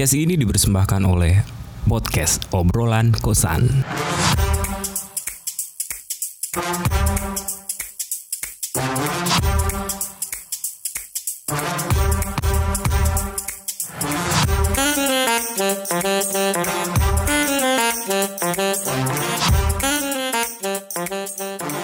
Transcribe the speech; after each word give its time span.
Podcast 0.00 0.16
ini 0.16 0.32
dipersembahkan 0.32 1.04
oleh 1.04 1.44
Podcast 1.84 2.48
Obrolan 2.56 3.12
Kosan. 3.20 3.68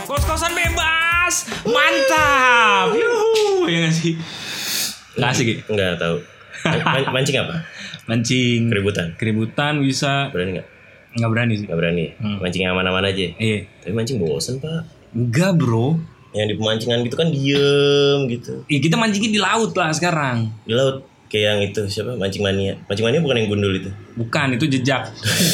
Kos-kosan 0.08 0.56
bebas, 0.56 1.52
mantap, 1.68 2.96
yuhu, 2.96 3.68
ya 3.68 3.84
nggak 3.84 3.92
sih? 3.92 4.16
Nggak 5.20 5.28
asik 5.36 5.46
ya? 5.52 5.56
Enggak 5.68 6.00
tahu. 6.00 6.16
Man- 6.64 7.12
mancing 7.20 7.44
apa? 7.44 7.75
Mancing, 8.06 8.70
Keributan. 8.70 9.06
keributan 9.14 9.72
bisa, 9.80 10.30
Berani 10.30 10.58
nggak? 10.58 10.68
nggak 11.16 11.30
berani 11.30 11.52
sih. 11.54 11.64
Nggak 11.64 11.78
berani. 11.78 12.04
Hmm. 12.16 12.38
Mancing 12.38 12.62
yang 12.62 12.72
aman-aman 12.72 13.02
aja. 13.02 13.26
Iya, 13.34 13.58
Tapi 13.80 13.92
mancing 13.92 14.16
bosen 14.16 14.58
pak. 14.58 14.84
enggak 15.10 15.52
bro. 15.54 15.96
Yang 16.30 16.46
di 16.46 16.54
pemancingan 16.54 16.98
gitu 17.02 17.16
kan 17.16 17.28
diem 17.28 18.20
gitu. 18.28 18.52
Iya 18.66 18.78
kita 18.78 18.94
mancingnya 18.94 19.30
di 19.30 19.40
laut 19.40 19.72
lah 19.72 19.88
sekarang. 19.90 20.52
Di 20.62 20.76
laut 20.76 21.02
kayak 21.26 21.44
yang 21.48 21.60
itu 21.64 21.82
siapa? 21.88 22.12
Mancing 22.14 22.44
mania. 22.44 22.76
Mancing 22.84 23.00
mania 23.02 23.18
bukan 23.18 23.36
yang 23.36 23.48
gundul 23.48 23.72
itu. 23.72 23.88
Bukan 24.14 24.46
itu 24.54 24.68
jejak, 24.68 25.08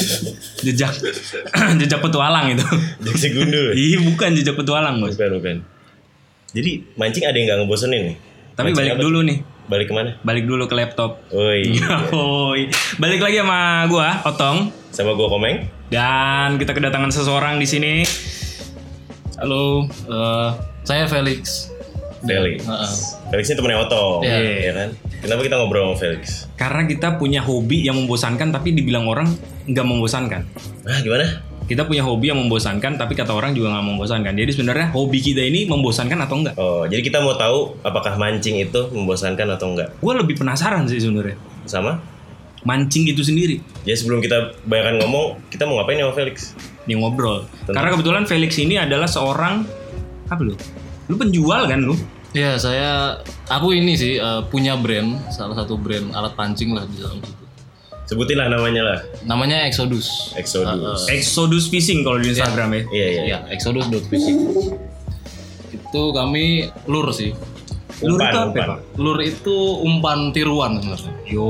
jejak, 0.66 0.90
jejak 1.80 2.00
petualang 2.00 2.50
itu. 2.50 2.66
Jaksi 3.06 3.28
gundul. 3.30 3.70
Iya 3.70 4.02
bukan 4.02 4.28
jejak 4.34 4.54
petualang 4.54 4.98
bos. 4.98 5.14
bukan 5.14 5.30
bukan. 5.38 5.56
Jadi 6.52 6.70
mancing 6.94 7.22
ada 7.22 7.32
yang 7.32 7.46
nggak 7.46 7.58
ngebosenin 7.62 8.02
nih. 8.12 8.16
Tapi 8.52 8.68
Mancing 8.68 8.76
balik 8.76 8.92
apa? 8.92 9.00
dulu 9.00 9.18
nih, 9.22 9.38
Balik 9.70 9.88
ke 9.88 9.94
mana? 9.94 10.10
balik 10.26 10.44
dulu 10.44 10.66
ke 10.66 10.74
laptop. 10.74 11.22
Woi. 11.30 11.78
Yoi. 12.12 12.68
Balik 12.98 13.20
lagi 13.22 13.38
sama 13.38 13.86
gua, 13.86 14.20
Otong. 14.26 14.74
Sama 14.90 15.14
gua 15.14 15.30
komeng. 15.30 15.70
Dan 15.88 16.58
kita 16.58 16.74
kedatangan 16.74 17.14
seseorang 17.14 17.62
di 17.62 17.66
sini. 17.68 17.94
Halo, 19.38 19.86
eh, 19.88 20.48
saya 20.82 21.06
Felix. 21.06 21.70
Felix. 22.22 22.62
Heeh. 22.62 22.92
Felix 23.34 23.44
ini 23.50 23.56
temennya 23.58 23.78
Otto. 23.82 24.22
Iya. 24.22 24.38
Ya 24.70 24.72
kan? 24.74 24.88
Kenapa 25.22 25.40
kita 25.46 25.54
ngobrol 25.58 25.82
sama 25.90 25.96
Felix? 25.98 26.22
Karena 26.54 26.82
kita 26.86 27.08
punya 27.18 27.42
hobi 27.42 27.86
yang 27.86 27.98
membosankan 27.98 28.50
tapi 28.54 28.74
dibilang 28.74 29.06
orang 29.06 29.30
nggak 29.66 29.86
membosankan. 29.86 30.42
Ah 30.86 30.98
gimana? 31.02 31.42
Kita 31.72 31.88
punya 31.88 32.04
hobi 32.04 32.28
yang 32.28 32.36
membosankan 32.36 33.00
tapi 33.00 33.16
kata 33.16 33.32
orang 33.32 33.56
juga 33.56 33.72
nggak 33.72 33.86
membosankan. 33.96 34.36
Jadi 34.36 34.50
sebenarnya 34.52 34.92
hobi 34.92 35.24
kita 35.24 35.40
ini 35.40 35.64
membosankan 35.64 36.20
atau 36.20 36.36
enggak? 36.36 36.54
Oh, 36.60 36.84
jadi 36.84 37.00
kita 37.00 37.24
mau 37.24 37.32
tahu 37.32 37.80
apakah 37.80 38.20
mancing 38.20 38.60
itu 38.60 38.92
membosankan 38.92 39.56
atau 39.56 39.72
enggak? 39.72 39.88
Gue 39.96 40.12
lebih 40.12 40.36
penasaran 40.36 40.84
sih 40.84 41.00
sebenarnya. 41.00 41.40
Sama? 41.64 41.96
Mancing 42.68 43.08
itu 43.08 43.24
sendiri. 43.24 43.64
Ya 43.88 43.96
sebelum 43.96 44.20
kita 44.20 44.52
bayangkan 44.68 45.00
ngomong, 45.00 45.40
kita 45.48 45.64
mau 45.64 45.80
ngapain 45.80 45.96
ya 45.96 46.12
sama 46.12 46.14
Felix? 46.20 46.52
Nih 46.84 47.00
ngobrol. 47.00 47.48
Tentu. 47.64 47.72
Karena 47.72 47.88
kebetulan 47.88 48.24
Felix 48.28 48.52
ini 48.60 48.76
adalah 48.76 49.08
seorang 49.08 49.64
apa 50.28 50.42
lu? 50.44 50.52
Lu 51.08 51.16
penjual 51.16 51.72
kan 51.72 51.80
lu? 51.80 51.96
Ya, 52.36 52.60
saya 52.60 53.16
aku 53.48 53.72
ini 53.72 53.96
sih 53.96 54.20
eh, 54.20 54.42
punya 54.52 54.76
brand, 54.76 55.24
salah 55.32 55.56
satu 55.56 55.80
brand 55.80 56.12
alat 56.12 56.36
pancing 56.36 56.76
lah 56.76 56.84
di 56.84 57.00
dalam 57.00 57.16
situ. 57.24 57.44
Sebutin 58.12 58.36
lah 58.36 58.52
namanya 58.52 58.82
lah. 58.84 58.98
Namanya 59.24 59.64
Exodus. 59.64 60.36
Exodus. 60.36 61.08
Exodus 61.08 61.72
Fishing 61.72 62.04
kalau 62.04 62.20
di 62.20 62.36
Instagram 62.36 62.76
ya. 62.76 62.82
Iya 62.92 63.06
iya. 63.08 63.22
Ya, 63.24 63.38
Exodus.fishing. 63.48 64.36
Itu 65.72 66.12
kami 66.12 66.68
lur 66.84 67.08
sih. 67.16 67.32
Lur 68.04 68.20
Umpan, 68.20 68.28
itu 68.28 68.36
apa, 68.36 68.48
umpan. 68.52 68.68
Pak? 68.68 68.78
Lur 69.00 69.18
itu 69.24 69.56
umpan 69.80 70.18
tiruan 70.36 70.76
sebenarnya. 70.76 71.12
Yo. 71.24 71.48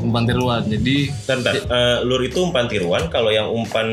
Umpan 0.00 0.24
tiruan. 0.24 0.62
Jadi 0.64 1.12
Bentar. 1.28 1.52
Eh, 1.52 1.98
lur 2.08 2.24
itu 2.24 2.38
umpan 2.40 2.64
tiruan, 2.64 3.12
kalau 3.12 3.28
yang 3.28 3.52
umpan 3.52 3.92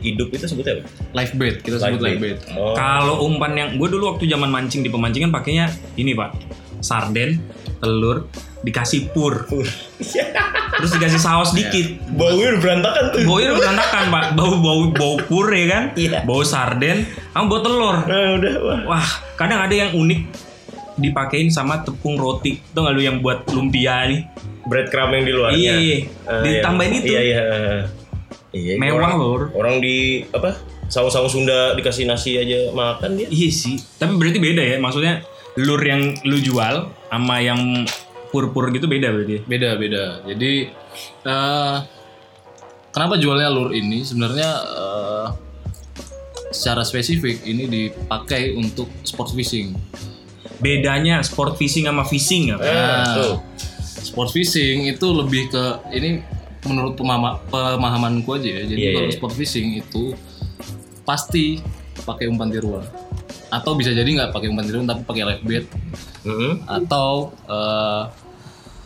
hidup 0.00 0.32
itu 0.32 0.48
sebutnya 0.48 0.80
apa? 0.80 0.88
live 1.12 1.34
bait, 1.36 1.56
kita 1.60 1.76
sebut 1.76 2.00
live 2.00 2.20
bait. 2.20 2.38
Oh. 2.56 2.72
Kalau 2.72 3.28
umpan 3.28 3.52
yang 3.52 3.68
gue 3.76 3.88
dulu 3.92 4.16
waktu 4.16 4.24
zaman 4.24 4.48
mancing 4.48 4.80
di 4.80 4.88
pemancingan 4.88 5.28
pakainya 5.28 5.68
ini 6.00 6.16
pak, 6.16 6.32
sarden, 6.80 7.36
telur, 7.84 8.24
dikasih 8.64 9.12
pur, 9.12 9.44
terus 10.80 10.90
dikasih 10.90 11.20
saus 11.20 11.52
dikit. 11.52 12.00
Baunya 12.10 12.50
udah 12.50 12.60
berantakan 12.60 13.04
tuh. 13.12 13.18
Baunya 13.22 13.46
udah 13.52 13.58
berantakan 13.60 14.02
pak, 14.08 14.24
bau 14.32 14.52
bau 14.56 14.80
bau 14.90 15.14
pur 15.20 15.46
ya 15.48 15.66
kan, 15.68 15.84
Iya. 15.92 16.24
bau 16.24 16.40
sarden, 16.40 17.04
kamu 17.30 17.44
bau 17.46 17.60
telur. 17.60 17.96
Nah, 18.02 18.28
udah 18.34 18.52
wah. 18.58 18.80
Wah, 18.90 19.06
kadang 19.34 19.60
ada 19.60 19.74
yang 19.76 19.92
unik 19.92 20.20
dipakein 20.96 21.48
sama 21.48 21.80
tepung 21.80 22.16
roti, 22.16 22.60
tuh 22.72 22.82
nggak 22.82 22.94
lu 22.94 23.02
yang 23.02 23.16
buat 23.18 23.44
lumpia 23.48 24.04
nih? 24.06 24.24
Breadcrumb 24.62 25.12
yang 25.12 25.24
di 25.24 25.32
luarnya. 25.32 25.58
Iya, 25.58 25.74
iya. 25.76 25.96
Eh, 26.26 26.42
Ditambahin 26.42 26.90
yang- 26.90 26.98
itu. 26.98 27.08
Iya 27.08 27.20
iya. 27.22 27.40
Iya, 28.50 28.72
Mewah, 28.76 29.14
orang. 29.14 29.50
Orang 29.52 29.74
di 29.78 30.26
apa? 30.28 30.58
Saus-saus 30.86 31.30
Sunda 31.30 31.72
dikasih 31.72 32.02
nasi 32.02 32.34
aja 32.34 32.68
makan 32.70 33.14
dia. 33.14 33.30
Iya 33.30 33.48
sih, 33.48 33.78
tapi 33.94 34.18
berarti 34.18 34.36
beda 34.36 34.58
ya, 34.58 34.76
maksudnya 34.76 35.22
lur 35.54 35.78
yang 35.78 36.18
lu 36.24 36.36
jual 36.36 36.90
sama 37.06 37.38
yang 37.38 37.86
pur-pur 38.30 38.70
gitu 38.70 38.86
beda 38.86 39.10
berarti. 39.10 39.42
Beda 39.44 39.74
beda. 39.74 40.22
Jadi 40.24 40.70
eh 41.22 41.76
kenapa 42.90 43.14
jualnya 43.16 43.50
lur 43.50 43.70
ini 43.70 44.02
sebenarnya 44.02 44.50
eh, 44.70 45.26
secara 46.50 46.82
spesifik 46.82 47.42
ini 47.44 47.66
dipakai 47.66 48.54
untuk 48.54 48.90
sport 49.02 49.30
fishing. 49.30 49.74
bedanya 50.60 51.24
sport 51.24 51.56
fishing 51.56 51.88
sama 51.88 52.04
fishing 52.04 52.52
ya 52.52 52.56
Eh, 52.56 52.68
Nah, 52.68 53.04
tuh. 53.16 53.34
Sport 53.80 54.28
fishing 54.28 54.84
itu 54.86 55.06
lebih 55.08 55.48
ke 55.48 55.64
ini 55.90 56.20
menurut 56.62 56.92
pemama, 56.94 57.40
pemahamanku 57.48 58.28
aja 58.36 58.60
ya. 58.60 58.62
Jadi 58.68 58.76
Iya, 58.78 58.90
kalau 58.92 59.08
iya. 59.08 59.16
sport 59.16 59.32
fishing 59.32 59.80
itu 59.80 60.12
pasti 61.00 61.64
pakai 62.04 62.28
umpan 62.28 62.52
tiruan. 62.52 62.84
Atau 63.48 63.72
bisa 63.72 63.88
jadi 63.90 64.04
nggak 64.04 64.30
pakai 64.30 64.52
umpan 64.52 64.68
tiruan 64.68 64.84
tapi 64.84 65.00
pakai 65.02 65.22
live 65.32 65.44
bait 65.44 65.64
Mm-mm. 66.22 66.64
atau 66.64 67.32
eh, 67.44 68.02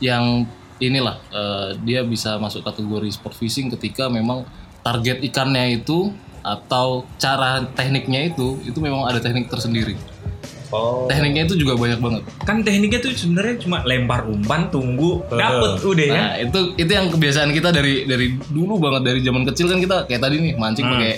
yang 0.01 0.47
inilah 0.77 1.17
eh, 1.29 1.69
dia 1.81 2.03
bisa 2.03 2.37
masuk 2.37 2.61
kategori 2.61 3.09
sport 3.11 3.35
fishing 3.35 3.71
ketika 3.71 4.07
memang 4.07 4.43
target 4.81 5.23
ikannya 5.23 5.79
itu 5.79 6.13
atau 6.41 7.09
cara 7.17 7.65
tekniknya 7.73 8.29
itu 8.29 8.61
itu 8.63 8.77
memang 8.77 9.05
ada 9.05 9.17
teknik 9.17 9.49
tersendiri. 9.49 9.97
Oh. 10.69 11.07
Tekniknya 11.07 11.47
itu 11.47 11.55
juga 11.57 11.73
banyak 11.75 11.99
banget. 11.99 12.23
kan 12.43 12.61
tekniknya 12.61 12.99
tuh 13.01 13.15
sebenarnya 13.15 13.57
cuma 13.59 13.81
lempar 13.83 14.27
umpan 14.27 14.67
tunggu 14.69 15.23
dapet 15.31 15.79
udah 15.81 16.05
ya 16.05 16.15
Nah, 16.19 16.33
itu 16.37 16.59
itu 16.77 16.91
yang 16.91 17.07
kebiasaan 17.09 17.51
kita 17.51 17.71
dari 17.71 18.05
dari 18.05 18.35
dulu 18.45 18.77
banget 18.77 19.03
dari 19.07 19.21
zaman 19.23 19.47
kecil 19.47 19.67
kan 19.67 19.79
kita 19.79 19.97
kayak 20.05 20.21
tadi 20.21 20.37
nih 20.37 20.53
mancing 20.55 20.85
Hmm. 20.85 20.95
pakai 20.95 21.13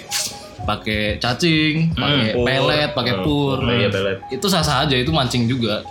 pakai 0.63 1.03
cacing, 1.17 1.75
pakai 1.93 2.27
Pur. 2.33 2.45
pelet, 2.45 2.91
pakai 2.93 3.13
Hmm. 3.13 3.23
pur. 3.23 3.59
Iya 3.65 3.89
pelet. 3.89 4.19
Itu 4.29 4.47
sah-sah 4.47 4.83
aja 4.83 4.95
itu 4.95 5.11
mancing 5.11 5.47
juga. 5.47 5.83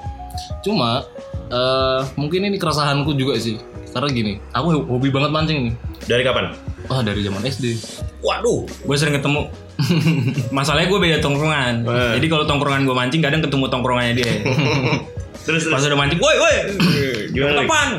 Cuma 0.65 1.05
eh, 1.47 1.99
mungkin 2.15 2.41
ini 2.43 2.57
keresahanku 2.57 3.13
juga 3.13 3.37
sih. 3.37 3.61
Karena 3.93 4.09
gini, 4.09 4.33
aku 4.49 4.83
hobi 4.83 5.07
banget 5.07 5.29
mancing 5.29 5.59
nih. 5.61 5.73
Dari 6.03 6.21
kapan? 6.21 6.51
Wah, 6.85 6.99
dari 6.99 7.21
zaman 7.21 7.39
SD. 7.41 7.77
Waduh. 8.19 8.65
gue 8.65 8.95
sering 8.97 9.13
ketemu 9.15 9.45
masalahnya 10.57 10.87
gue 10.87 10.97
beda 10.97 11.17
tongkrongan 11.19 11.83
Eh. 11.83 12.11
jadi 12.17 12.25
kalau 12.25 12.45
tongkrongan 12.45 12.81
gue 12.83 12.95
mancing 12.95 13.21
kadang 13.21 13.37
ketemu 13.37 13.69
tongkrongannya 13.69 14.13
dia 14.15 14.25
Terus 15.45 15.69
pas 15.69 15.77
terus. 15.77 15.93
udah 15.93 15.99
mancing 15.99 16.17
woi 16.17 16.35
woi 16.35 16.57
Gimana? 17.29 17.61
Kapan 17.61 17.89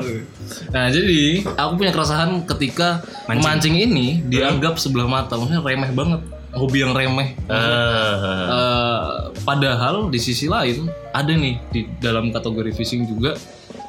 Nah, 0.66 0.86
jadi 0.88 1.42
aku 1.44 1.72
punya 1.76 1.90
keresahan 1.90 2.42
ketika 2.44 3.02
Mancing. 3.26 3.42
mancing 3.44 3.74
ini 3.76 4.06
dianggap 4.24 4.78
sebelah 4.78 5.06
mata, 5.06 5.34
maksudnya 5.34 5.58
remeh 5.58 5.90
banget. 5.90 6.20
Hobi 6.56 6.78
yang 6.80 6.92
remeh. 6.92 7.36
Ah. 7.46 7.60
Eh, 8.48 9.04
padahal 9.42 10.08
di 10.08 10.18
sisi 10.18 10.46
lain 10.46 10.84
ada 11.10 11.30
nih 11.30 11.60
di 11.70 11.80
dalam 11.96 12.28
kategori 12.28 12.72
fishing 12.72 13.04
juga 13.04 13.36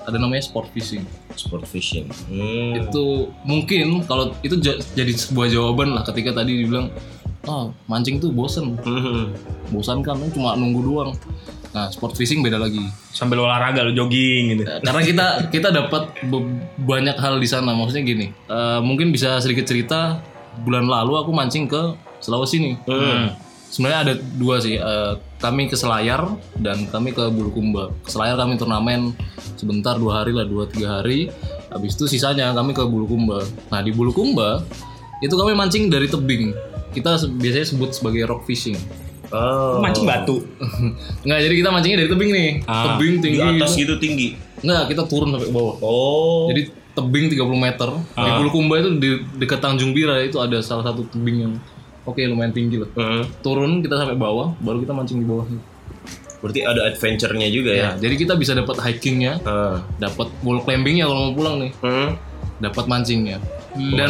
ada 0.03 0.15
namanya 0.15 0.39
sport 0.41 0.71
fishing. 0.71 1.03
Sport 1.33 1.65
fishing. 1.65 2.07
Hmm. 2.27 2.79
Itu 2.79 3.31
mungkin 3.43 4.03
kalau 4.03 4.35
itu 4.41 4.55
ja- 4.57 4.79
jadi 4.93 5.11
sebuah 5.11 5.47
jawaban 5.47 5.91
lah 5.91 6.03
ketika 6.03 6.31
tadi 6.33 6.57
dibilang 6.57 6.91
oh 7.43 7.71
mancing 7.85 8.19
tuh 8.19 8.29
bosen, 8.29 8.75
Hmm. 8.77 9.31
bosan 9.69 9.99
kan 9.99 10.19
cuma 10.29 10.53
nunggu 10.53 10.79
doang. 10.81 11.11
Nah 11.69 11.87
sport 11.87 12.15
fishing 12.15 12.39
beda 12.39 12.57
lagi. 12.57 12.83
sambil 13.09 13.41
olahraga 13.41 13.81
lu 13.81 13.97
jogging 13.97 14.53
gitu 14.53 14.63
Eh, 14.63 14.77
Karena 14.79 15.01
kita 15.01 15.25
kita 15.49 15.69
dapat 15.71 16.13
banyak 16.77 17.17
hal 17.17 17.41
di 17.41 17.49
sana. 17.49 17.73
Maksudnya 17.73 18.05
gini, 18.05 18.29
eh, 18.29 18.79
mungkin 18.79 19.09
bisa 19.09 19.41
sedikit 19.41 19.65
cerita 19.65 20.21
bulan 20.59 20.85
lalu 20.85 21.17
aku 21.17 21.31
mancing 21.31 21.65
ke 21.65 21.97
Sulawesi 22.19 22.57
nih. 22.61 22.75
Hmm. 22.85 23.33
Sebenarnya 23.67 23.99
ada 24.07 24.13
dua 24.39 24.63
sih. 24.63 24.79
Eh, 24.79 25.13
kami 25.37 25.69
ke 25.69 25.75
Selayar 25.77 26.39
dan 26.57 26.87
kami 26.89 27.13
ke 27.13 27.27
Bulukumba. 27.29 27.93
Ke 28.01 28.09
Selayar 28.09 28.39
kami 28.39 28.57
turnamen 28.57 29.13
sebentar 29.59 29.99
dua 29.99 30.23
hari 30.23 30.33
lah 30.33 30.47
dua 30.47 30.65
tiga 30.65 30.99
hari. 31.01 31.29
Habis 31.67 31.99
itu 31.99 32.07
sisanya 32.07 32.55
kami 32.55 32.73
ke 32.73 32.81
Bulukumba. 32.87 33.43
Nah 33.69 33.79
di 33.83 33.91
Bulukumba 33.91 34.63
itu 35.19 35.33
kami 35.35 35.53
mancing 35.53 35.91
dari 35.91 36.07
tebing. 36.07 36.55
Kita 36.95 37.19
biasanya 37.27 37.67
sebut 37.67 37.93
sebagai 37.93 38.25
rock 38.25 38.47
fishing. 38.47 38.77
Oh. 39.27 39.83
mancing 39.83 40.07
batu 40.07 40.39
Nggak, 41.27 41.39
jadi 41.43 41.55
kita 41.59 41.67
mancingnya 41.67 41.97
dari 41.99 42.09
tebing 42.15 42.31
nih. 42.31 42.49
Ah, 42.63 42.95
tebing 42.95 43.19
Di 43.19 43.23
tinggi. 43.27 43.39
atas 43.43 43.75
gitu. 43.75 43.79
gitu 43.83 43.93
tinggi. 43.99 44.27
Nggak, 44.63 44.95
kita 44.95 45.03
turun 45.03 45.35
sampai 45.35 45.51
ke 45.51 45.53
bawah. 45.53 45.75
Oh. 45.83 46.47
Jadi 46.47 46.71
tebing 46.95 47.25
30 47.35 47.43
meter 47.59 47.89
di 47.99 48.29
Bulukumba 48.39 48.79
itu 48.79 48.89
di 48.97 49.09
dekat 49.37 49.59
Tanjung 49.59 49.91
Bira 49.91 50.23
itu 50.23 50.39
ada 50.39 50.63
salah 50.63 50.87
satu 50.87 51.05
tebing 51.11 51.37
yang 51.43 51.53
oke 52.07 52.21
lumayan 52.23 52.49
tinggi 52.49 52.79
lah 52.79 52.89
Hmm. 52.89 53.23
turun 53.39 53.79
kita 53.79 53.95
sampai 53.95 54.15
bawah 54.15 54.55
baru 54.57 54.79
kita 54.79 54.93
mancing 54.93 55.19
di 55.19 55.27
bawah 55.27 55.45
Berarti 56.37 56.61
ada 56.61 56.85
adventure-nya 56.85 57.49
juga 57.49 57.71
ya. 57.71 57.81
ya 57.91 57.91
jadi 57.99 58.15
kita 58.15 58.33
bisa 58.33 58.53
dapat 58.53 58.77
hikingnya 58.79 59.41
Ah. 59.43 59.81
dapat 59.97 60.29
wall 60.39 60.61
climbingnya 60.61 61.05
kalau 61.05 61.19
mau 61.23 61.33
pulang 61.33 61.55
nih 61.59 61.71
Hmm. 61.79 62.13
dapat 62.57 62.85
mancingnya 62.85 63.37
dan 63.75 64.09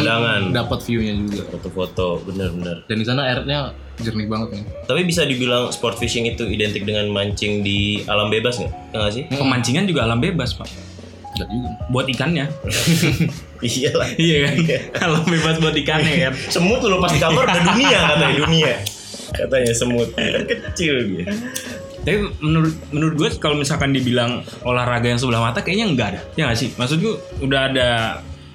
dapat 0.50 0.80
view-nya 0.82 1.12
juga 1.18 1.42
Foto-foto, 1.50 2.20
bener-bener. 2.22 2.84
dan 2.84 2.96
di 2.96 3.04
sana 3.04 3.24
airnya 3.24 3.72
jernih 3.98 4.24
banget 4.24 4.48
nih 4.54 4.64
Tapi 4.84 5.00
bisa 5.02 5.24
dibilang 5.24 5.68
sport 5.68 5.96
fishing 5.96 6.24
itu 6.24 6.44
identik 6.46 6.84
dengan 6.84 7.08
mancing 7.08 7.60
di 7.60 8.00
alam 8.04 8.28
bebas 8.28 8.56
nggak? 8.56 8.72
Ya 8.88 8.96
nggak 8.98 9.12
sih? 9.12 9.24
Pemancingan 9.28 9.84
juga 9.84 10.04
alam 10.04 10.16
bebas, 10.18 10.52
Pak. 10.52 10.68
enggak 11.34 11.48
juga 11.50 11.68
Buat 11.88 12.06
ikannya. 12.08 12.46
iya 13.64 13.90
lah. 13.94 14.08
iya 14.14 14.36
kan? 14.46 14.54
alam 15.02 15.22
bebas 15.26 15.56
buat 15.58 15.74
ikannya 15.74 16.14
kan. 16.28 16.32
Semut 16.54 16.78
tuh 16.78 16.90
lepas 16.90 17.10
di 17.10 17.20
kamar 17.20 17.42
udah 17.44 17.58
dunia 17.74 17.98
katanya 18.14 18.36
dunia. 18.46 18.72
Katanya 19.28 19.72
semut 19.76 20.08
kan 20.16 20.44
kecil 20.48 20.94
dia. 21.04 21.28
Tapi 22.00 22.16
menurut 22.40 22.74
menurut 22.88 23.14
gue 23.14 23.28
kalau 23.36 23.60
misalkan 23.60 23.92
dibilang 23.92 24.40
olahraga 24.64 25.12
yang 25.12 25.20
sebelah 25.20 25.44
mata 25.44 25.60
kayaknya 25.60 25.86
enggak 25.92 26.08
ada. 26.16 26.20
Ya 26.32 26.48
nggak 26.48 26.56
sih? 26.56 26.72
Maksud 26.72 26.96
gue 26.96 27.14
udah 27.44 27.60
ada 27.68 27.88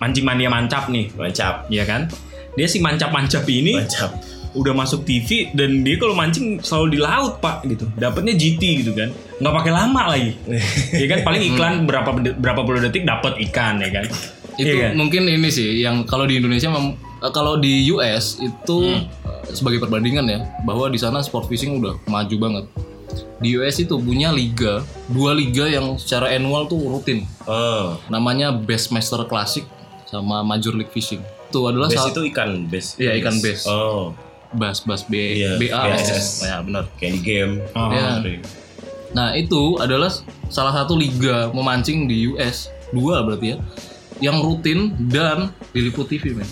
mancing 0.01 0.25
mania 0.25 0.49
mancap 0.49 0.89
nih, 0.89 1.13
Mancap, 1.13 1.69
ya 1.69 1.85
kan? 1.85 2.09
Dia 2.57 2.67
si 2.67 2.81
mancap-mancap 2.81 3.45
ini 3.47 3.77
mancap. 3.79 4.11
udah 4.53 4.73
masuk 4.73 5.05
TV 5.05 5.53
dan 5.53 5.81
dia 5.81 5.97
kalau 5.97 6.13
mancing 6.13 6.57
selalu 6.61 6.97
di 6.97 6.99
laut 7.01 7.41
pak 7.41 7.65
gitu 7.65 7.89
dapatnya 7.97 8.37
GT 8.37 8.85
gitu 8.85 8.93
kan 8.93 9.09
nggak 9.41 9.53
pakai 9.57 9.71
lama 9.73 10.13
lagi 10.13 10.37
ya 11.01 11.05
kan 11.09 11.25
paling 11.25 11.41
iklan 11.49 11.73
berapa 11.89 12.13
berapa 12.37 12.61
puluh 12.61 12.77
detik 12.77 13.01
dapat 13.01 13.41
ikan 13.49 13.81
ya 13.81 13.89
kan 13.89 14.05
itu 14.55 14.75
Iya 14.75 14.93
mungkin 14.93 15.25
ini 15.25 15.49
sih 15.49 15.79
yang 15.79 16.03
kalau 16.03 16.23
di 16.23 16.37
Indonesia 16.37 16.69
eh, 16.69 16.93
kalau 17.29 17.55
di 17.55 17.89
US 17.89 18.37
itu 18.37 18.77
Hmm. 18.79 19.05
eh, 19.09 19.51
sebagai 19.51 19.79
perbandingan 19.79 20.25
ya 20.25 20.39
bahwa 20.61 20.87
di 20.87 20.97
sana 20.97 21.19
sport 21.19 21.45
fishing 21.45 21.77
udah 21.77 21.97
maju 22.05 22.35
banget 22.39 22.65
di 23.37 23.55
US 23.55 23.77
itu 23.77 23.93
punya 23.95 24.29
liga 24.29 24.81
dua 25.05 25.33
liga 25.33 25.65
yang 25.65 25.97
secara 25.97 26.31
annual 26.31 26.65
tuh 26.65 26.79
rutin 26.79 27.25
Oh, 27.43 27.99
namanya 28.07 28.49
Bassmaster 28.49 29.25
Classic 29.25 29.67
sama 30.05 30.41
Major 30.41 30.71
League 30.71 30.89
Fishing 30.89 31.19
itu 31.19 31.59
adalah 31.63 31.85
base 31.85 31.97
salah 31.99 32.09
itu 32.09 32.21
ikan 32.29 32.49
base. 32.65 32.89
Iya, 32.97 33.11
ikan 33.19 33.35
bass. 33.37 33.61
Oh, 33.67 34.15
bass 34.51 34.81
bass 34.81 35.03
B 35.03 35.13
Iya, 35.37 35.57
B 35.57 35.69
A 35.69 35.85
S 35.91 36.01
S 36.01 36.09
BASS. 36.09 36.27
ya 36.43 36.55
benar 36.61 36.83
kayak 36.95 37.11
di 37.13 37.21
game. 37.21 37.53
Oh. 37.73 37.89
Ya. 37.89 38.21
Nah 39.11 39.33
itu 39.33 39.77
adalah 39.77 40.09
salah 40.47 40.73
satu 40.73 40.93
liga 40.93 41.49
memancing 41.49 42.05
di 42.05 42.25
US 42.27 42.69
dua 42.89 43.21
berarti 43.21 43.53
ya 43.53 43.57
yang 44.19 44.41
rutin 44.41 44.93
dan 45.09 45.49
diliput 45.71 46.09
TV 46.09 46.35
men. 46.35 46.49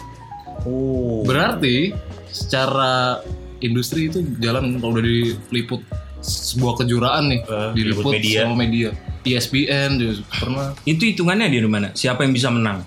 Oh. 0.65 1.21
Berarti 1.25 1.93
secara 2.29 3.19
industri 3.59 4.07
itu 4.09 4.23
jalan 4.39 4.79
kalau 4.79 4.97
udah 4.97 5.05
diliput 5.05 5.81
sebuah 6.21 6.81
kejuaraan 6.81 7.33
nih 7.33 7.41
Eh, 7.43 7.69
diliput 7.73 8.13
media. 8.13 8.45
sama 8.45 8.55
media. 8.57 8.89
ESPN 9.21 10.01
juga 10.01 10.13
pernah. 10.33 10.73
itu 10.81 11.05
hitungannya 11.05 11.53
di 11.53 11.61
mana 11.61 11.93
siapa 11.93 12.25
yang 12.25 12.33
bisa 12.33 12.49
menang 12.49 12.81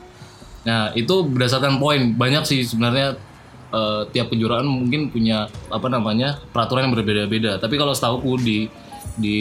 Nah 0.65 0.91
itu 0.97 1.23
berdasarkan 1.29 1.77
poin 1.79 2.17
banyak 2.17 2.43
sih 2.43 2.65
sebenarnya 2.65 3.15
eh, 3.71 4.03
tiap 4.11 4.33
kejuaraan 4.33 4.65
mungkin 4.67 5.13
punya 5.13 5.47
apa 5.69 5.87
namanya 5.87 6.41
peraturan 6.51 6.89
yang 6.89 6.95
berbeda-beda. 6.97 7.61
Tapi 7.61 7.75
kalau 7.77 7.93
setahuku 7.93 8.33
di 8.41 8.59
di 9.15 9.37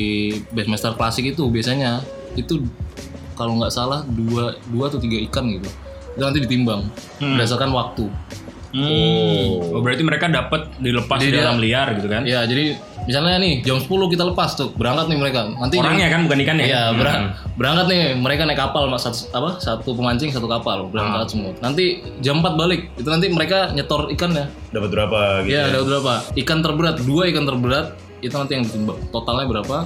Bassmaster 0.54 0.94
Classic 0.94 1.34
itu 1.34 1.50
biasanya 1.50 2.04
itu 2.38 2.62
kalau 3.34 3.58
nggak 3.58 3.70
salah 3.70 4.02
dua 4.06 4.54
dua 4.68 4.86
atau 4.88 4.98
tiga 4.98 5.18
ikan 5.26 5.50
gitu. 5.52 5.70
Itu 6.14 6.22
nanti 6.22 6.40
ditimbang 6.40 6.86
berdasarkan 7.18 7.70
waktu. 7.70 8.06
Hmm. 8.74 9.70
Oh. 9.70 9.86
berarti 9.86 10.02
mereka 10.02 10.26
dapat 10.26 10.66
dilepas 10.82 11.22
Jadi 11.22 11.30
di 11.30 11.32
dia- 11.32 11.46
dalam 11.46 11.62
liar 11.62 11.94
gitu 11.94 12.10
kan 12.10 12.26
Ya 12.26 12.42
jadi 12.42 12.74
misalnya 13.06 13.38
nih 13.38 13.62
jam 13.62 13.78
10 13.78 13.86
kita 14.10 14.26
lepas 14.26 14.58
tuh 14.58 14.74
berangkat 14.74 15.14
nih 15.14 15.20
mereka. 15.20 15.46
Nanti 15.46 15.78
jam- 15.78 15.86
orangnya 15.86 16.10
kan 16.10 16.26
bukan 16.26 16.40
ikannya 16.42 16.66
Iya, 16.66 16.82
Hmm. 16.84 16.98
berang- 16.98 17.26
berangkat 17.54 17.86
nih 17.86 18.02
mereka 18.18 18.42
naik 18.44 18.58
kapal 18.58 18.90
mas 18.90 19.06
satu, 19.06 19.30
apa 19.30 19.62
satu 19.62 19.94
pemancing 19.94 20.34
satu 20.34 20.50
kapal 20.50 20.90
berangkat 20.90 21.30
semua. 21.30 21.54
Nanti 21.60 22.02
jam 22.18 22.42
4 22.42 22.58
balik. 22.58 22.90
Itu 22.98 23.06
nanti 23.06 23.30
mereka 23.30 23.70
nyetor 23.70 24.10
ikannya. 24.10 24.50
Dapat 24.74 24.90
berapa 24.90 25.20
gitu? 25.46 25.54
Iya, 25.54 25.62
ada 25.70 25.80
berapa? 25.84 26.14
Ikan 26.34 26.60
terberat, 26.60 26.96
dua 27.00 27.30
ikan 27.30 27.46
terberat 27.46 27.94
itu 28.22 28.34
nanti 28.34 28.58
yang 28.58 28.66
ditimbang. 28.66 28.98
Totalnya 29.12 29.46
berapa? 29.48 29.86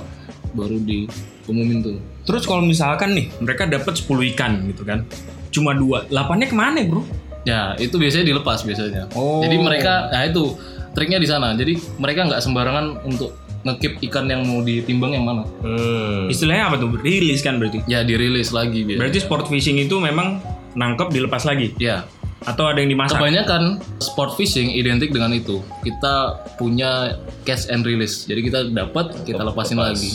Baru 0.54 0.80
diumumin 0.80 1.84
tuh. 1.84 2.00
Terus 2.28 2.44
kalau 2.44 2.60
misalkan 2.62 3.16
nih 3.16 3.32
mereka 3.40 3.64
dapat 3.66 3.96
10 3.96 4.36
ikan 4.36 4.68
gitu 4.68 4.84
kan 4.84 5.08
cuma 5.48 5.72
dua 5.72 6.04
lapannya 6.12 6.52
ke 6.52 6.56
mana 6.56 6.84
bro 6.84 7.02
Ya, 7.48 7.80
itu 7.80 7.96
biasanya 7.96 8.28
dilepas 8.28 8.60
biasanya. 8.68 9.08
Oh. 9.16 9.40
Jadi 9.40 9.56
mereka 9.56 10.12
nah 10.12 10.28
itu 10.28 10.60
triknya 10.92 11.16
di 11.16 11.32
sana. 11.32 11.56
Jadi 11.56 11.80
mereka 11.96 12.28
nggak 12.28 12.44
sembarangan 12.44 13.08
untuk 13.08 13.40
ngekip 13.64 14.04
ikan 14.12 14.28
yang 14.28 14.44
mau 14.44 14.60
ditimbang 14.60 15.16
yang 15.16 15.24
mana. 15.24 15.48
Hmm. 15.64 16.28
istilahnya 16.28 16.68
apa 16.72 16.76
tuh 16.80 16.92
rilis 17.00 17.40
kan 17.40 17.60
berarti 17.60 17.84
Ya 17.88 18.04
dirilis 18.04 18.52
lagi 18.52 18.84
biasanya. 18.84 19.00
berarti 19.02 19.20
sport 19.24 19.46
fishing 19.48 19.80
itu 19.80 19.96
memang 19.98 20.40
nangkep 20.78 21.10
dilepas 21.10 21.44
lagi 21.44 21.74
Ya, 21.82 22.06
atau 22.46 22.70
ada 22.70 22.80
yang 22.80 22.92
dimasak 22.94 23.18
Kebanyakan 23.18 23.82
sport 24.00 24.36
fishing 24.40 24.72
identik 24.72 25.10
dengan 25.12 25.32
itu. 25.36 25.64
Kita 25.84 26.44
punya 26.56 27.18
catch 27.44 27.68
and 27.72 27.84
release. 27.84 28.24
Jadi 28.28 28.42
kita 28.46 28.60
dapat, 28.72 29.24
kita 29.24 29.42
lepasin 29.42 29.80
lagi. 29.80 30.12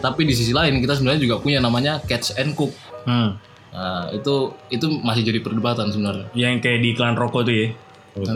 Tapi 0.00 0.20
di 0.22 0.32
sisi 0.32 0.50
lain 0.50 0.80
kita 0.80 0.92
sebenarnya 0.92 1.20
juga 1.20 1.36
punya 1.38 1.58
namanya 1.58 2.00
catch 2.00 2.34
and 2.34 2.52
cook. 2.52 2.72
Hmm. 3.04 3.36
Nah, 3.70 4.10
itu 4.10 4.34
itu 4.66 4.86
masih 4.98 5.22
jadi 5.22 5.38
perdebatan 5.38 5.88
sebenarnya. 5.88 6.26
yang 6.34 6.58
kayak 6.58 6.80
di 6.80 6.90
iklan 6.90 7.14
rokok 7.14 7.46
tuh 7.46 7.54
ya 7.54 7.68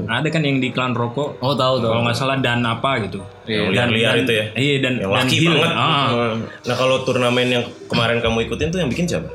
ada 0.07 0.31
kan 0.31 0.39
yang 0.41 0.63
di 0.63 0.71
iklan 0.71 0.95
rokok 0.95 1.43
Oh, 1.43 1.51
tahu 1.53 1.83
tahu. 1.83 1.91
kalau 1.91 2.07
nggak 2.07 2.15
salah 2.15 2.39
dan 2.39 2.63
apa 2.63 3.03
gitu 3.03 3.19
Yang 3.45 3.75
dan 3.75 3.89
dan- 3.91 4.19
itu 4.21 4.33
ya? 4.33 4.45
iya 4.55 4.75
dan 4.79 4.93
Yang 4.97 5.11
dan 5.11 5.27
banget. 5.51 5.73
Ah. 5.75 6.07
Nah 6.39 6.77
kalau 6.79 7.03
turnamen 7.03 7.47
yang 7.51 7.65
kemarin 7.85 8.23
kamu 8.23 8.47
ikutin 8.47 8.71
tuh 8.71 8.79
yang 8.79 8.87
bikin 8.87 9.05
siapa? 9.05 9.27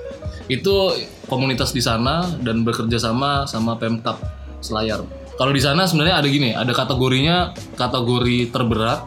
Itu 0.48 0.96
komunitas 1.28 1.70
di 1.70 1.84
sana 1.84 2.24
dan 2.40 2.64
bekerja 2.64 2.96
sama 2.98 3.44
sama 3.44 3.76
Pemkap 3.76 4.16
Selayar. 4.60 5.04
Kalau 5.36 5.52
di 5.52 5.60
sana 5.60 5.84
sebenarnya 5.84 6.16
ada 6.18 6.28
gini, 6.28 6.52
ada 6.52 6.72
kategorinya 6.72 7.52
kategori 7.76 8.48
terberat, 8.48 9.00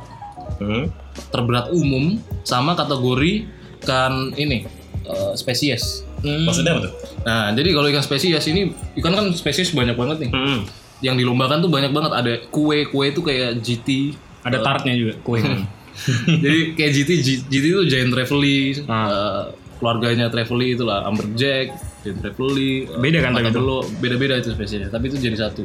Hmm? 0.58 0.92
Terberat 1.28 1.68
umum 1.68 2.16
sama 2.42 2.72
kategori 2.72 3.46
kan 3.80 4.32
ini 4.34 4.64
eh, 5.02 5.32
spesies. 5.34 6.06
Maksudnya 6.22 6.78
apa 6.78 6.80
tuh? 6.86 6.92
Nah, 7.22 7.50
jadi 7.50 7.68
kalau 7.72 7.88
ikan 7.88 8.00
spesies 8.00 8.46
ini 8.46 8.70
ikan 8.96 9.12
kan 9.12 9.26
spesies 9.32 9.70
banyak 9.70 9.94
banget 9.94 10.16
nih. 10.22 10.30
Hmm. 10.30 10.60
Yang 11.02 11.14
dilombakan 11.18 11.58
tuh 11.58 11.68
banyak 11.68 11.90
banget. 11.90 12.12
Ada 12.12 12.32
kue, 12.48 12.86
kue 12.86 13.04
itu 13.08 13.20
kayak 13.20 13.58
GT. 13.58 14.14
ada 14.42 14.58
tartnya 14.58 14.94
juga 14.94 15.14
kue 15.22 15.38
jadi 16.42 16.74
kayak 16.74 16.90
GT, 16.92 17.10
GT 17.46 17.64
itu 17.68 17.82
Giant 17.86 18.10
Trevally, 18.10 18.74
Ah. 18.86 19.06
eh, 19.06 19.42
keluarganya 19.76 20.26
Trevally 20.26 20.72
itulah 20.72 21.04
Amberjack, 21.04 21.74
Giant 22.00 22.18
Trevally. 22.18 22.86
eh, 22.86 22.98
Beda 22.98 23.18
kan 23.20 23.34
tapi 23.34 23.44
itu? 23.44 23.54
Matadolo, 23.54 23.78
beda-beda 24.00 24.34
itu 24.34 24.50
spesiesnya. 24.50 24.88
Tapi 24.88 25.06
itu 25.06 25.20
jadi 25.20 25.36
satu. 25.38 25.62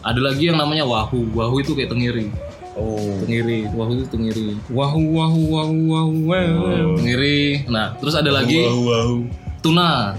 Ada 0.00 0.20
lagi 0.20 0.48
yang 0.48 0.56
namanya 0.56 0.84
Wahoo. 0.84 1.26
Wahoo 1.32 1.58
itu 1.58 1.72
kayak 1.72 1.90
tengiri. 1.90 2.30
Oh. 2.74 2.98
Tengiri, 3.22 3.70
Wahoo 3.70 3.94
itu 3.94 4.06
tengiri. 4.10 4.58
wahu 4.66 5.02
wahu 5.14 5.40
wahu 5.54 5.76
wahu 5.88 6.14
wahu 6.26 6.98
Tengiri. 6.98 7.62
Nah, 7.66 7.94
terus 7.96 8.14
ada 8.14 8.28
lagi 8.28 8.66
Wahu, 8.66 8.82
wahu. 8.84 9.14
tuna. 9.62 10.18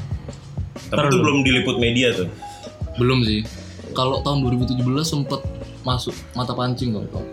Tapi 0.88 1.08
itu 1.08 1.18
belum 1.20 1.44
diliput 1.44 1.76
media 1.78 2.16
tuh. 2.16 2.32
Belum 2.96 3.20
sih. 3.22 3.44
Kalau 3.92 4.20
tahun 4.22 4.44
2017 4.56 4.80
sempat 5.04 5.44
masuk 5.82 6.16
mata 6.32 6.52
pancing 6.52 6.96
kalau 6.96 7.08
tau. 7.12 7.26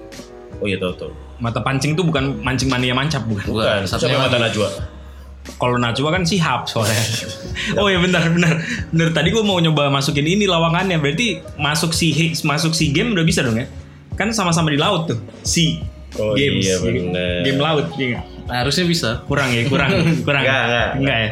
Oh 0.59 0.67
iya 0.67 0.77
tahu 0.77 0.95
tahu. 0.97 1.13
mata 1.39 1.59
pancing 1.59 1.95
tuh 1.95 2.03
bukan 2.03 2.39
mancing 2.39 2.71
mania 2.71 2.95
mancap 2.95 3.27
bukan 3.27 3.43
Bukan. 3.51 3.83
satunya 3.83 4.15
mata 4.15 4.39
najwa? 4.39 4.71
kalau 5.59 5.75
Najwa 5.75 6.15
kan 6.15 6.23
sihab 6.23 6.71
soalnya 6.71 6.95
oh 7.83 7.91
ya 7.91 7.99
benar 7.99 8.31
benar 8.31 8.63
benar 8.95 9.09
tadi 9.11 9.35
gue 9.35 9.43
mau 9.43 9.59
nyoba 9.59 9.91
masukin 9.91 10.23
ini 10.23 10.47
lawangannya 10.47 11.03
berarti 11.03 11.43
masuk 11.59 11.91
si 11.91 12.15
masuk 12.47 12.71
si 12.71 12.95
game 12.95 13.11
udah 13.11 13.27
bisa 13.27 13.43
dong 13.43 13.59
ya 13.59 13.67
kan 14.13 14.29
sama-sama 14.31 14.69
di 14.69 14.77
laut 14.77 15.09
tuh 15.09 15.19
si 15.43 15.81
Oh 16.13 16.37
games 16.37 16.61
iya 16.63 16.77
benar. 16.77 17.41
game 17.41 17.57
laut 17.57 17.87
iya 17.97 18.07
nggak? 18.13 18.25
Nah, 18.43 18.57
harusnya 18.61 18.85
bisa. 18.85 19.11
kurang 19.25 19.49
ya 19.49 19.65
kurang 19.65 19.89
kurang 20.27 20.43
Nggak, 20.45 20.63
nggak. 20.67 20.89
Nggak 20.99 21.17
ya 21.17 21.31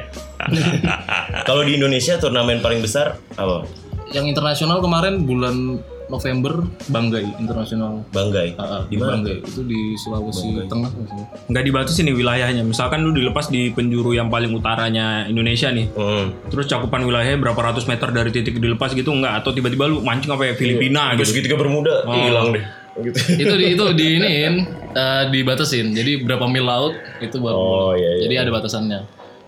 Kalau 1.42 1.62
di 1.62 1.76
Indonesia 1.76 2.16
turnamen 2.16 2.58
paling 2.58 2.80
besar 2.80 3.20
apa? 3.34 3.68
Yang 4.10 4.32
internasional 4.32 4.80
kemarin 4.80 5.22
bulan 5.22 5.76
November 6.10 6.66
Banggai 6.86 7.24
internasional. 7.38 8.02
Banggai. 8.10 8.52
Ah, 8.54 8.82
Di 8.84 8.94
mana? 8.94 9.16
Banggai 9.16 9.40
itu 9.40 9.62
di 9.62 9.94
Sulawesi 9.96 10.66
Tengah 10.66 10.90
maksudnya. 10.90 11.26
nggak 11.46 11.64
dibatasin 11.64 12.04
nih 12.04 12.16
wilayahnya 12.16 12.62
misalkan 12.62 13.00
lu 13.00 13.10
dilepas 13.10 13.46
di 13.46 13.70
penjuru 13.70 14.10
yang 14.10 14.26
paling 14.26 14.50
utaranya 14.50 15.24
Indonesia 15.24 15.70
nih 15.70 15.86
Hmm. 15.90 16.34
terus 16.46 16.66
cakupan 16.66 17.02
wilayahnya 17.02 17.38
berapa 17.40 17.60
ratus 17.62 17.86
meter 17.86 18.10
dari 18.10 18.30
titik 18.30 18.56
dilepas 18.56 18.90
gitu 18.90 19.10
nggak 19.10 19.40
atau 19.40 19.50
tiba-tiba 19.50 19.86
lu 19.86 20.00
mancing 20.00 20.28
apa 20.28 20.44
ya 20.44 20.54
Filipina 20.54 21.14
Terus 21.14 21.30
gitu 21.30 21.38
segitiga 21.38 21.56
bermuda 21.56 22.02
hilang 22.04 22.52
deh. 22.52 22.64
Gitu. 22.90 23.16
itu 23.38 23.54
di 23.54 23.66
itu 23.70 23.84
di 23.94 24.06
iniin 24.18 24.54
eh, 24.90 25.22
dibatasin. 25.30 25.94
Jadi 25.94 26.20
berapa 26.20 26.42
mil 26.44 26.62
laut 26.62 26.92
itu 27.18 27.38
baru. 27.38 27.54
Oh, 27.54 27.92
iya, 27.94 28.18
iya. 28.18 28.22
Jadi 28.26 28.34
ada 28.36 28.50
batasannya. 28.50 29.00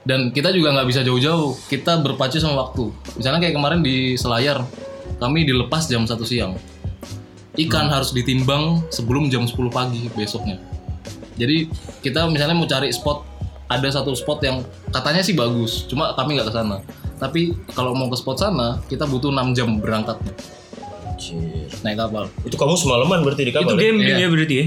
Dan 0.02 0.30
kita 0.30 0.50
juga 0.50 0.70
nggak 0.72 0.86
bisa 0.86 1.00
jauh-jauh. 1.02 1.58
Kita 1.64 1.98
berpacu 1.98 2.38
sama 2.38 2.58
waktu. 2.60 2.90
Misalnya 3.14 3.38
kayak 3.38 3.54
kemarin 3.54 3.80
di 3.80 4.14
Selayar, 4.14 4.62
kami 5.22 5.46
dilepas 5.46 5.86
jam 5.86 6.02
1 6.02 6.18
siang. 6.26 6.58
Ikan 7.54 7.86
harus 7.86 8.10
ditimbang 8.10 8.82
sebelum 8.90 9.30
jam 9.30 9.46
10 9.46 9.54
pagi 9.70 10.10
besoknya. 10.18 10.58
Jadi 11.38 11.70
kita 12.02 12.26
misalnya 12.26 12.58
mau 12.58 12.66
cari 12.66 12.90
spot 12.90 13.22
ada 13.70 13.88
satu 13.88 14.12
spot 14.12 14.42
yang 14.44 14.60
katanya 14.92 15.22
sih 15.24 15.32
bagus, 15.32 15.88
cuma 15.88 16.12
kami 16.12 16.36
nggak 16.36 16.50
ke 16.50 16.54
sana. 16.54 16.76
Tapi 17.16 17.54
kalau 17.72 17.94
mau 17.94 18.10
ke 18.10 18.18
spot 18.18 18.36
sana, 18.36 18.82
kita 18.90 19.06
butuh 19.06 19.30
6 19.30 19.54
jam 19.56 19.78
berangkatnya 19.78 20.34
Anjir. 21.06 21.70
naik 21.86 21.96
kapal. 22.02 22.26
Itu 22.42 22.58
kamu 22.58 22.74
semalaman 22.76 23.22
berarti 23.22 23.46
di 23.46 23.52
Itu 23.54 23.62
kapal? 23.62 23.78
ya? 23.78 23.80
gambling 23.80 24.16
Iya. 24.18 24.26
ya 24.26 24.28
berarti 24.28 24.54
ya. 24.58 24.66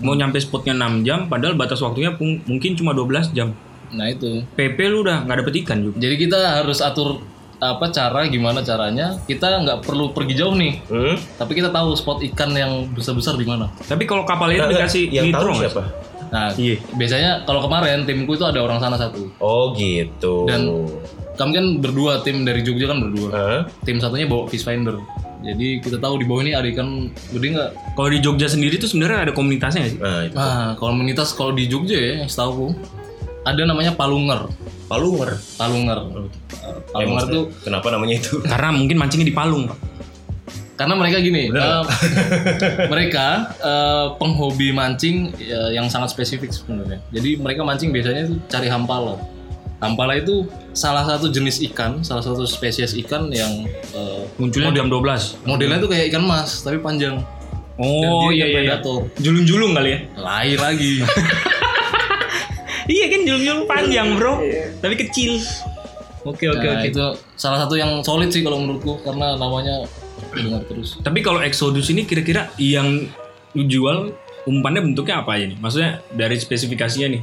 Mau 0.00 0.16
nyampe 0.16 0.40
spotnya 0.40 0.72
6 0.74 1.04
jam, 1.06 1.28
padahal 1.28 1.54
batas 1.54 1.84
waktunya 1.84 2.16
mungkin 2.48 2.72
cuma 2.74 2.96
12 2.96 3.30
jam. 3.36 3.52
Nah 3.92 4.06
itu. 4.08 4.42
PP 4.56 4.78
lu 4.88 5.04
udah 5.04 5.28
nggak 5.28 5.36
dapet 5.44 5.54
ikan 5.66 5.78
juga. 5.84 5.96
Jadi 6.00 6.14
kita 6.16 6.38
harus 6.62 6.80
atur 6.80 7.20
apa 7.60 7.86
cara 7.88 8.24
gimana 8.24 8.60
caranya 8.60 9.20
kita 9.22 9.60
nggak 9.60 9.78
perlu 9.80 10.10
pergi 10.10 10.34
jauh 10.34 10.52
nih 10.52 10.80
Hmm? 10.82 11.16
tapi 11.36 11.52
kita 11.52 11.68
tahu 11.68 11.92
spot 11.92 12.24
ikan 12.24 12.50
yang 12.50 12.88
besar 12.88 13.12
besar 13.12 13.34
di 13.34 13.44
mana 13.44 13.68
Tapi 13.78 14.02
kalau 14.02 14.24
kapal 14.24 14.48
itu 14.48 14.64
dikasih 14.64 15.04
yang 15.10 15.28
tahu 15.28 15.44
nitro 15.46 15.60
siapa? 15.60 15.82
nah 16.26 16.48
Iya. 16.52 16.80
biasanya 16.90 17.30
kalau 17.42 17.60
kemarin 17.60 18.02
timku 18.02 18.32
itu 18.32 18.42
ada 18.42 18.58
orang 18.58 18.78
sana 18.78 18.94
satu 18.94 19.28
Oh 19.38 19.74
gitu. 19.74 20.46
Dan- 20.46 20.88
kami 21.32 21.50
kan 21.50 21.66
berdua 21.78 22.20
tim 22.20 22.42
dari 22.42 22.60
Jogja 22.60 22.84
kan 22.86 22.98
berdua 22.98 23.28
Hah? 23.30 23.60
tim 23.82 23.96
satunya 23.96 24.24
bawa 24.24 24.44
fish 24.46 24.62
finder 24.62 24.96
jadi 25.40 25.80
kita 25.80 25.96
tahu 25.96 26.16
di 26.16 26.24
bawah 26.24 26.42
ini 26.42 26.52
ada 26.52 26.64
ikan 26.66 27.08
gede 27.30 27.46
nggak 27.50 27.70
Kalau 27.92 28.08
di 28.08 28.20
Jogja 28.20 28.44
sendiri 28.46 28.76
tuh 28.76 28.86
sebenarnya 28.86 29.18
ada 29.22 29.32
komunitasnya 29.32 29.80
nggak 29.82 29.90
sih? 29.90 29.98
Nah 29.98 30.20
itu. 30.22 30.34
ah 30.34 30.68
komunitas 30.76 31.32
kalau 31.32 31.50
di 31.50 31.64
Jogja 31.64 31.96
ya 31.96 32.12
yang 32.18 32.28
setahu 32.28 32.76
ada 33.42 33.62
namanya 33.64 33.92
palunger 33.92 34.48
Palunger. 34.84 35.38
palunger 35.54 35.98
Uh, 36.60 36.76
palunger 36.90 37.24
Emang 37.24 37.30
tuh 37.30 37.44
kenapa 37.62 37.88
namanya 37.88 38.18
itu? 38.18 38.42
Karena 38.52 38.68
mungkin 38.70 38.96
mancingnya 38.98 39.28
di 39.28 39.32
Palung, 39.32 39.64
Pak. 39.66 39.78
karena 40.74 40.96
mereka 40.96 41.20
gini 41.20 41.52
eh, 41.52 41.82
mereka 42.92 43.52
eh, 43.60 44.06
penghobi 44.16 44.72
mancing 44.72 45.28
eh, 45.36 45.76
yang 45.76 45.92
sangat 45.92 46.08
spesifik 46.08 46.48
sebenarnya 46.48 47.04
jadi 47.12 47.36
mereka 47.36 47.60
mancing 47.60 47.92
biasanya 47.92 48.32
tuh 48.32 48.40
cari 48.48 48.72
hampala 48.72 49.20
hampala 49.76 50.16
itu 50.16 50.48
salah 50.72 51.04
satu 51.04 51.28
jenis 51.28 51.60
ikan 51.68 52.00
salah 52.00 52.24
satu 52.24 52.48
spesies 52.48 52.96
ikan 52.96 53.28
yang 53.28 53.68
eh, 53.92 54.24
Munculnya 54.40 54.72
jam 54.72 54.88
12. 54.88 55.44
modelnya 55.44 55.84
tuh 55.84 55.92
kayak 55.92 56.08
ikan 56.08 56.24
mas 56.24 56.64
tapi 56.64 56.80
panjang 56.80 57.20
Oh 57.76 58.00
Dan 58.00 58.12
dia 58.12 58.20
iya 58.20 58.32
iya. 58.32 58.44
iya. 58.44 58.56
predator. 58.76 58.98
Julung-julung 59.20 59.72
kali 59.72 59.88
ya? 59.92 59.98
lain 60.16 60.58
lagi 60.60 60.92
Iya 62.90 63.06
kan 63.06 63.20
julung-julung 63.22 63.64
panjang 63.70 64.18
bro, 64.18 64.42
tapi 64.82 64.94
kecil. 64.98 65.38
Oke 66.26 66.50
oke 66.50 66.60
Nah, 66.60 66.82
oke. 66.82 66.90
itu 66.90 67.04
salah 67.38 67.64
satu 67.64 67.78
yang 67.78 68.02
solid 68.02 68.28
sih 68.28 68.42
kalau 68.42 68.60
menurutku 68.60 69.00
karena 69.00 69.40
namanya 69.40 69.88
dengar 70.36 70.60
terus 70.68 71.00
Tapi 71.00 71.24
kalau 71.24 71.40
Exodus 71.40 71.88
ini 71.88 72.04
kira-kira 72.04 72.52
yang 72.60 73.08
lu 73.56 73.62
jual 73.64 74.12
umpannya 74.44 74.84
bentuknya 74.84 75.24
apa 75.24 75.38
aja 75.38 75.48
nih? 75.48 75.58
Maksudnya 75.62 75.90
dari 76.12 76.36
spesifikasinya 76.36 77.08
nih, 77.14 77.22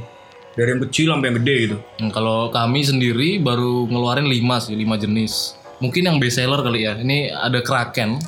dari 0.56 0.68
yang 0.74 0.82
kecil 0.88 1.06
sampai 1.14 1.26
yang 1.30 1.38
gede 1.44 1.54
gitu. 1.68 1.76
Hmm, 2.00 2.10
kalau 2.10 2.50
kami 2.50 2.80
sendiri 2.82 3.38
baru 3.38 3.86
ngeluarin 3.86 4.26
5 4.26 4.64
sih, 4.66 4.74
5 4.74 4.96
jenis. 4.98 5.54
Mungkin 5.78 6.02
yang 6.10 6.16
best 6.18 6.42
seller 6.42 6.58
kali 6.58 6.88
ya. 6.88 6.98
Ini 6.98 7.30
ada 7.30 7.62
Kraken. 7.62 8.18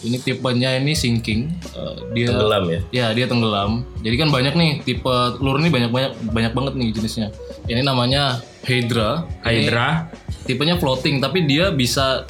Ini 0.00 0.16
tipenya 0.20 0.80
ini 0.80 0.96
sinking. 0.96 1.52
Uh, 1.76 2.08
dia 2.16 2.32
Tenggelam 2.32 2.64
ya. 2.66 2.80
Ya, 2.88 3.06
dia 3.12 3.26
tenggelam. 3.28 3.84
Jadi 4.00 4.16
kan 4.16 4.28
banyak 4.32 4.54
nih 4.56 4.70
tipe 4.80 5.14
lure 5.44 5.60
ini 5.60 5.68
banyak-banyak 5.68 6.12
banyak 6.32 6.52
banget 6.56 6.72
nih 6.80 6.88
jenisnya. 6.96 7.28
Ini 7.68 7.84
namanya 7.84 8.40
Hydra. 8.64 9.28
Ini 9.44 9.68
Hydra, 9.68 10.08
tipenya 10.48 10.80
floating 10.80 11.20
tapi 11.20 11.44
dia 11.44 11.68
bisa 11.68 12.24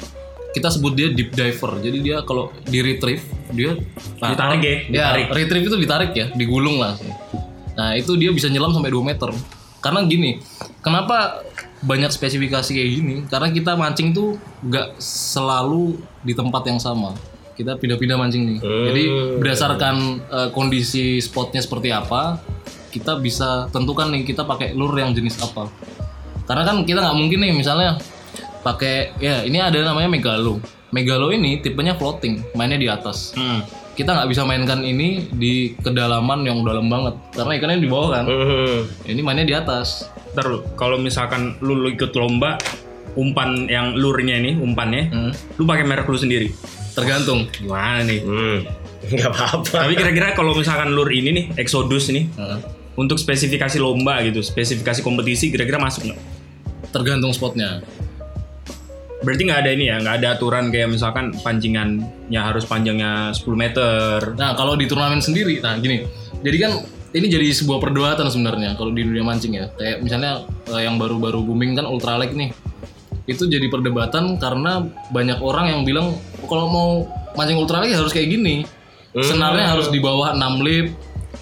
kita 0.51 0.67
sebut 0.67 0.93
dia 0.99 1.07
deep 1.15 1.31
diver. 1.31 1.79
Jadi 1.79 1.97
dia 2.03 2.27
kalau 2.27 2.51
di 2.67 2.83
retrieve 2.83 3.23
dia 3.55 3.75
nah, 4.19 4.35
Ditarik 4.35 4.61
ya, 4.63 4.67
Ya, 4.67 4.75
ditarik. 5.15 5.25
retrieve 5.31 5.65
itu 5.71 5.77
ditarik 5.79 6.11
ya, 6.11 6.25
digulung 6.35 6.75
lah. 6.79 6.99
Nah, 7.71 7.95
itu 7.95 8.19
dia 8.19 8.35
bisa 8.35 8.51
nyelam 8.51 8.75
sampai 8.75 8.91
2 8.91 8.99
meter. 8.99 9.31
Karena 9.79 10.03
gini, 10.03 10.43
kenapa 10.83 11.41
banyak 11.81 12.11
spesifikasi 12.11 12.67
kayak 12.67 12.89
gini? 12.93 13.15
Karena 13.25 13.47
kita 13.49 13.73
mancing 13.73 14.11
tuh 14.11 14.35
nggak 14.61 14.99
selalu 15.01 15.97
di 16.21 16.35
tempat 16.35 16.67
yang 16.67 16.77
sama. 16.77 17.15
Kita 17.51 17.75
pindah-pindah 17.75 18.17
mancing 18.17 18.43
nih. 18.47 18.57
Jadi 18.61 19.03
berdasarkan 19.37 19.95
eh, 20.23 20.49
kondisi 20.51 21.19
spotnya 21.19 21.59
seperti 21.59 21.91
apa, 21.91 22.39
kita 22.89 23.17
bisa 23.17 23.67
tentukan 23.69 24.11
nih 24.11 24.23
kita 24.23 24.43
pakai 24.43 24.73
lure 24.73 24.99
yang 24.99 25.11
jenis 25.11 25.39
apa. 25.39 25.67
Karena 26.43 26.63
kan 26.63 26.83
kita 26.83 26.99
nggak 26.99 27.17
mungkin 27.17 27.39
nih 27.39 27.53
misalnya 27.53 27.95
pakai 28.61 29.15
ya 29.17 29.41
ini 29.41 29.57
ada 29.57 29.79
namanya 29.81 30.11
megalo. 30.11 30.59
Megalo 30.91 31.31
ini 31.31 31.63
tipenya 31.63 31.95
floating, 31.95 32.51
mainnya 32.53 32.75
di 32.75 32.91
atas. 32.91 33.31
hmm. 33.33 33.79
Kita 33.91 34.15
nggak 34.15 34.29
bisa 34.31 34.47
mainkan 34.47 34.79
ini 34.83 35.27
di 35.29 35.75
kedalaman 35.75 36.47
yang 36.47 36.63
dalam 36.63 36.87
banget 36.87 37.15
karena 37.35 37.51
ikannya 37.59 37.79
di 37.79 37.89
bawah 37.91 38.09
kan. 38.15 38.25
Hmm. 38.27 38.79
Ini 39.03 39.19
mainnya 39.21 39.45
di 39.45 39.55
atas. 39.55 40.07
Lu, 40.31 40.63
kalau 40.79 40.95
misalkan 40.95 41.59
lu, 41.59 41.75
lu 41.75 41.91
ikut 41.91 42.15
lomba 42.15 42.55
umpan 43.19 43.67
yang 43.67 43.91
lurnya 43.95 44.39
ini 44.39 44.55
umpannya, 44.55 45.03
Hmm. 45.11 45.31
lu 45.59 45.63
pakai 45.67 45.83
merek 45.83 46.07
lu 46.07 46.15
sendiri. 46.15 46.55
Tergantung. 46.91 47.47
Gimana 47.51 48.03
nih? 48.03 48.19
Hmm. 48.23 48.59
Nggak 49.11 49.31
apa-apa. 49.33 49.87
Tapi 49.87 49.93
kira-kira 49.97 50.37
kalau 50.37 50.53
misalkan 50.53 50.93
lur 50.93 51.09
ini 51.09 51.29
nih, 51.33 51.45
Exodus 51.57 52.13
nih, 52.13 52.29
Heeh. 52.37 52.59
untuk 52.99 53.17
spesifikasi 53.17 53.81
lomba 53.81 54.21
gitu, 54.21 54.45
spesifikasi 54.45 55.01
kompetisi, 55.01 55.49
kira-kira 55.49 55.81
masuk 55.81 56.11
nggak? 56.11 56.19
Tergantung 56.93 57.33
spotnya. 57.33 57.81
Berarti 59.21 59.41
nggak 59.45 59.59
ada 59.61 59.71
ini 59.73 59.85
ya, 59.85 60.01
nggak 60.01 60.15
ada 60.21 60.27
aturan 60.37 60.73
kayak 60.73 60.89
misalkan 60.89 61.29
pancingannya 61.45 62.41
harus 62.41 62.65
panjangnya 62.65 63.29
10 63.33 63.53
meter. 63.53 64.33
Nah 64.33 64.57
kalau 64.57 64.73
di 64.73 64.89
turnamen 64.89 65.21
sendiri, 65.21 65.61
nah 65.61 65.77
gini. 65.77 66.05
Jadi 66.41 66.57
kan 66.57 66.71
ini 67.13 67.27
jadi 67.29 67.47
sebuah 67.53 67.77
perdebatan 67.77 68.25
sebenarnya 68.33 68.73
kalau 68.79 68.89
di 68.89 69.05
dunia 69.05 69.21
mancing 69.21 69.53
ya. 69.53 69.69
Kayak 69.77 70.01
misalnya 70.01 70.41
eh, 70.73 70.81
yang 70.89 70.97
baru-baru 70.97 71.45
booming 71.45 71.77
kan 71.77 71.85
ultralight 71.85 72.33
nih. 72.33 72.49
Itu 73.29 73.45
jadi 73.45 73.69
perdebatan 73.69 74.41
karena 74.41 74.89
banyak 75.13 75.37
orang 75.37 75.69
yang 75.69 75.81
bilang 75.85 76.17
"Oh, 76.17 76.17
kalau 76.51 76.67
mau 76.67 76.89
mancing 77.39 77.55
ultralight 77.55 77.95
harus 77.95 78.11
kayak 78.11 78.27
gini. 78.27 78.67
Senarnya 79.15 79.71
harus 79.71 79.87
di 79.87 80.03
bawah 80.03 80.35
6 80.35 80.59
lip. 80.59 80.91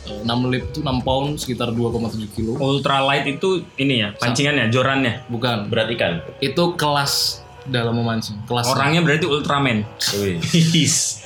Eh, 0.05 0.21
6 0.21 0.53
lip 0.53 0.69
itu 0.69 0.85
6 0.85 1.01
pound 1.01 1.41
sekitar 1.41 1.73
2,7 1.73 2.29
kilo. 2.37 2.53
Ultralight 2.61 3.25
itu 3.25 3.65
ini 3.81 4.05
ya, 4.05 4.13
pancingannya, 4.21 4.69
jorannya. 4.69 5.25
Bukan. 5.33 5.73
Berat 5.73 5.89
ikan. 5.97 6.21
Itu 6.37 6.77
kelas 6.77 7.41
dalam 7.65 7.97
memancing. 7.97 8.37
Kelas 8.45 8.69
Orangnya 8.69 9.01
berarti 9.01 9.25
Ultraman. 9.25 9.81
Wih. 10.21 10.37
His. 10.77 11.25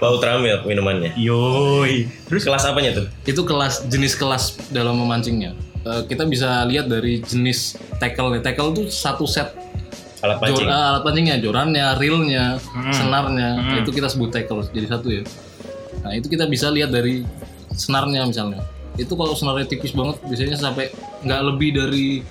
Bau 0.00 0.16
tramil 0.16 0.64
minumannya. 0.64 1.12
Yoi. 1.20 2.08
Terus 2.32 2.48
kelas 2.48 2.64
apanya 2.64 2.96
tuh? 2.96 3.06
itu 3.28 3.44
kelas 3.44 3.92
jenis 3.92 4.16
kelas 4.16 4.72
dalam 4.72 4.96
memancingnya. 4.96 5.52
Eh, 5.84 6.02
kita 6.08 6.24
bisa 6.24 6.64
lihat 6.64 6.88
dari 6.88 7.20
jenis 7.20 7.76
tackle 8.00 8.32
nih. 8.32 8.40
Tackle 8.40 8.72
itu 8.72 8.82
satu 8.88 9.28
set 9.28 9.52
Alat 10.22 10.38
pancing. 10.38 10.66
Jor- 10.66 10.70
ah, 10.70 10.84
alat 10.94 11.02
pancingnya, 11.02 11.36
jorannya, 11.42 11.86
reelnya, 11.98 12.44
Hmm. 12.62 12.94
senarnya, 12.94 13.48
Hmm. 13.58 13.78
itu 13.82 13.90
kita 13.90 14.06
sebut 14.06 14.30
tackle 14.30 14.62
jadi 14.70 14.86
satu 14.86 15.10
ya. 15.10 15.22
Nah 16.02 16.14
itu 16.14 16.26
kita 16.26 16.46
bisa 16.46 16.70
lihat 16.70 16.90
dari 16.90 17.26
senarnya 17.74 18.22
misalnya. 18.24 18.62
Itu 18.94 19.18
kalau 19.18 19.34
senarnya 19.34 19.66
tipis 19.66 19.90
banget, 19.90 20.22
biasanya 20.22 20.56
sampai 20.56 20.92
nggak 21.22 21.40
lebih 21.42 21.70
dari 21.74 22.22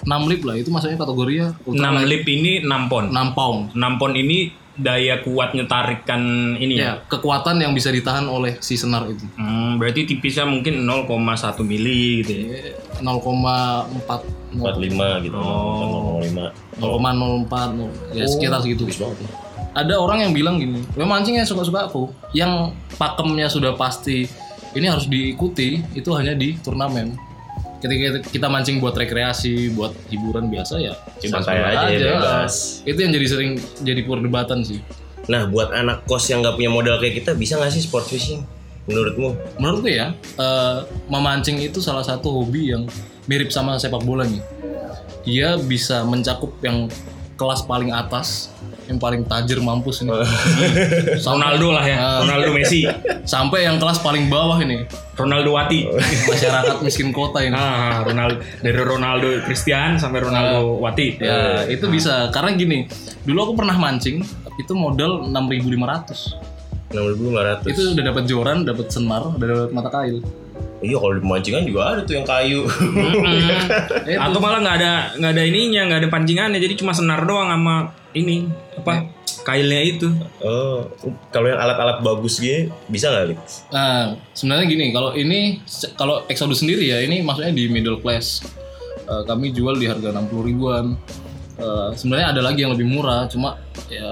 6 0.00 0.22
lip 0.26 0.40
lah. 0.42 0.56
Itu 0.56 0.72
masuknya 0.72 0.96
kategorinya 0.96 1.48
6 1.66 1.76
lip 2.08 2.24
ini 2.24 2.64
6 2.64 2.88
pon. 2.88 3.12
6 3.12 3.36
pound. 3.36 3.76
6 3.76 3.92
pon 4.00 4.12
ini 4.16 4.48
daya 4.80 5.20
kuatnya 5.20 5.64
tarikan 5.68 6.54
ini 6.56 6.80
ya. 6.80 6.80
Ya, 6.80 6.92
kekuatan 7.06 7.60
yang 7.60 7.76
bisa 7.76 7.92
ditahan 7.92 8.26
oleh 8.26 8.56
si 8.64 8.74
senar 8.74 9.06
itu. 9.06 9.22
Hmm, 9.36 9.76
berarti 9.76 10.08
tipisnya 10.08 10.48
mungkin 10.48 10.82
0,1 10.82 11.60
mili 11.62 12.24
gitu 12.24 12.32
ya. 12.32 12.44
Eh, 12.56 12.74
0,4 13.04 14.24
45 14.56 15.22
gitu. 15.22 15.36
Oh. 15.36 16.18
0,05. 16.24 16.50
0,04 16.80 17.68
nol- 17.76 17.94
ya 18.16 18.24
sekitar 18.26 18.58
segitu. 18.64 18.88
Ada 19.70 19.94
orang 19.94 20.26
yang 20.26 20.32
bilang 20.34 20.58
gini, 20.58 20.82
"Gue 20.82 21.06
mancing 21.06 21.38
yang 21.38 21.46
suka-suka 21.46 21.86
aku, 21.86 22.10
yang 22.34 22.74
pakemnya 22.98 23.46
sudah 23.46 23.78
pasti 23.78 24.26
ini 24.74 24.86
harus 24.90 25.06
diikuti 25.06 25.78
itu 25.94 26.10
hanya 26.14 26.34
di 26.34 26.58
turnamen. 26.58 27.29
Ketika 27.80 28.20
kita 28.28 28.46
mancing 28.52 28.76
buat 28.76 28.92
rekreasi, 28.92 29.72
buat 29.72 29.96
hiburan 30.12 30.52
biasa 30.52 30.76
ya 30.78 30.92
Santai 31.16 31.56
bebas-bebas 31.56 31.80
aja, 31.88 32.08
bebas. 32.12 32.54
Itu 32.84 32.98
yang 33.00 33.12
jadi 33.16 33.26
sering 33.26 33.52
jadi 33.80 34.00
perdebatan 34.04 34.60
sih. 34.60 34.84
Nah, 35.28 35.48
buat 35.48 35.72
anak 35.72 36.04
kos 36.04 36.28
yang 36.28 36.44
nggak 36.44 36.60
punya 36.60 36.70
modal 36.72 36.96
kayak 37.00 37.24
kita, 37.24 37.32
bisa 37.32 37.56
nggak 37.56 37.72
sih 37.72 37.82
sport 37.84 38.04
fishing? 38.08 38.44
Menurutmu? 38.88 39.36
Menurutku 39.60 39.88
ya, 39.88 40.12
eh, 40.16 40.78
memancing 41.08 41.60
itu 41.60 41.78
salah 41.80 42.04
satu 42.04 42.32
hobi 42.32 42.72
yang 42.72 42.84
mirip 43.28 43.52
sama 43.52 43.76
sepak 43.76 44.02
bola 44.02 44.24
nih. 44.26 44.42
Dia 45.24 45.60
bisa 45.60 46.02
mencakup 46.02 46.56
yang 46.64 46.88
kelas 47.40 47.64
paling 47.64 47.88
atas, 47.88 48.52
yang 48.84 49.00
paling 49.00 49.24
tajir 49.24 49.64
mampus 49.64 50.04
ini. 50.04 50.12
Ronaldo 51.24 51.72
lah 51.72 51.84
ya, 51.84 51.96
Ah. 51.96 52.18
Ronaldo 52.20 52.52
Messi, 52.52 52.84
Sampai 53.24 53.64
yang 53.64 53.80
kelas 53.80 54.04
paling 54.04 54.28
bawah 54.28 54.60
ini, 54.60 54.84
Ronaldo 55.16 55.56
Wati. 55.56 55.88
masyarakat 56.28 56.84
miskin 56.84 57.08
kota 57.10 57.40
ini. 57.40 57.56
Ah, 57.56 58.04
Ronaldo 58.04 58.44
dari 58.60 58.76
Ronaldo 58.76 59.40
Christian 59.48 59.96
sampai 59.96 60.20
Ronaldo 60.20 60.76
Wati. 60.76 61.16
Ya, 61.16 61.64
itu 61.64 61.88
bisa 61.88 62.28
karena 62.28 62.52
gini. 62.52 62.84
Dulu 63.24 63.38
aku 63.40 63.52
pernah 63.56 63.80
mancing, 63.80 64.20
itu 64.60 64.72
modal 64.76 65.24
6.500. 65.24 66.36
6500. 66.92 67.70
Itu 67.70 67.94
udah 67.94 68.04
dapat 68.04 68.24
joran, 68.26 68.66
dapat 68.66 68.90
senar, 68.90 69.22
udah 69.32 69.46
dapat 69.46 69.70
mata 69.70 69.88
kail. 69.88 70.18
Iya 70.80 70.96
kalau 70.96 71.12
di 71.12 71.20
pemancingan 71.20 71.62
juga 71.64 71.80
ada 71.92 72.00
tuh 72.02 72.16
yang 72.16 72.24
kayu. 72.24 72.64
Eh, 74.08 74.16
Atau 74.16 74.40
malah 74.40 74.60
nggak 74.60 74.76
ada 74.80 74.92
nggak 75.16 75.32
ada 75.36 75.42
ininya, 75.44 75.82
nggak 75.86 76.00
ada 76.04 76.08
pancingannya, 76.08 76.58
jadi 76.58 76.74
cuma 76.74 76.92
senar 76.92 77.20
doang 77.24 77.52
sama 77.52 77.92
ini 78.16 78.48
apa 78.74 79.12
kailnya 79.40 79.80
itu. 79.80 80.08
oh, 80.40 80.88
kalau 81.30 81.48
yang 81.48 81.60
alat-alat 81.60 82.00
bagus 82.00 82.40
gitu 82.40 82.72
bisa 82.88 83.08
nggak, 83.08 83.24
Lix? 83.32 83.64
Nah, 83.68 84.16
sebenarnya 84.32 84.64
gini, 84.66 84.86
kalau 84.90 85.12
ini 85.12 85.60
kalau 85.96 86.24
Exodus 86.28 86.60
sendiri 86.60 86.84
ya, 86.84 87.00
ini 87.00 87.20
maksudnya 87.20 87.52
di 87.52 87.68
middle 87.68 88.00
class. 88.00 88.40
Eh, 89.04 89.22
kami 89.26 89.52
jual 89.52 89.76
di 89.76 89.84
harga 89.84 90.12
60 90.12 90.48
ribuan. 90.48 90.96
Eh, 91.60 91.88
sebenarnya 91.92 92.32
ada 92.32 92.40
lagi 92.40 92.64
yang 92.64 92.72
lebih 92.72 92.88
murah, 92.88 93.28
cuma 93.28 93.60
ya 93.92 94.08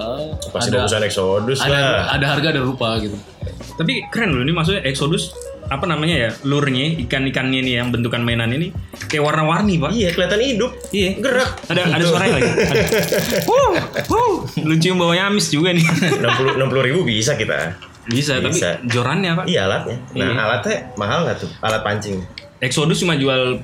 Pasti 0.53 0.69
ada 0.69 0.85
Exodus 1.01 1.65
ada 1.65 1.73
lah. 1.73 2.05
ada 2.13 2.27
harga 2.29 2.49
ada 2.53 2.61
rupa 2.61 3.01
gitu. 3.01 3.17
Tapi 3.77 4.05
keren 4.13 4.37
loh 4.37 4.43
ini 4.45 4.53
maksudnya 4.53 4.85
Exodus 4.85 5.33
apa 5.67 5.85
namanya 5.85 6.17
ya 6.17 6.31
lurnya 6.47 6.95
ikan-ikannya 7.05 7.61
nih 7.61 7.75
yang 7.83 7.89
bentukan 7.91 8.23
mainan 8.23 8.49
ini 8.51 8.71
kayak 9.11 9.27
warna-warni 9.27 9.77
pak. 9.77 9.91
Iya 9.93 10.09
kelihatan 10.15 10.41
hidup. 10.41 10.71
Iya. 10.91 11.11
Gerak. 11.19 11.51
Ada 11.67 11.81
ada 11.91 12.05
suaranya 12.05 12.35
lagi. 12.39 12.51
Ada. 12.55 12.83
Wuh, 13.51 13.71
wuh. 14.09 14.35
Lu 14.65 14.75
cium 14.79 14.97
bawahnya 14.97 15.29
amis 15.29 15.51
juga 15.51 15.75
nih. 15.75 15.85
60 16.25 16.57
60 16.63 16.87
ribu 16.89 17.01
bisa 17.03 17.35
kita. 17.35 17.75
Bisa, 18.09 18.41
tapi 18.41 18.57
Bisa. 18.57 18.81
jorannya 18.89 19.37
pak. 19.37 19.45
Iya 19.45 19.69
alatnya. 19.69 19.97
Nah 20.17 20.27
Iya. 20.33 20.41
alatnya 20.41 20.77
mahal 20.97 21.19
nggak 21.29 21.37
tuh? 21.45 21.51
Alat 21.61 21.85
pancing. 21.85 22.25
Exodus 22.59 22.99
cuma 22.99 23.15
jual 23.15 23.61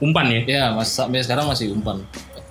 umpan 0.00 0.26
ya. 0.32 0.40
Ya, 0.48 0.64
mas 0.72 0.88
sampai 0.90 1.20
sekarang 1.20 1.44
masih 1.46 1.70
umpan. 1.70 2.00